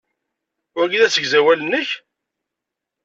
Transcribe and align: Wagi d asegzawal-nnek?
Wagi 0.75 1.01
d 1.01 1.03
asegzawal-nnek? 1.07 1.89